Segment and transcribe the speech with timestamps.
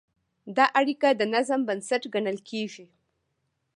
[0.57, 2.85] دا اړیکه د نظم بنسټ ګڼل کېږي.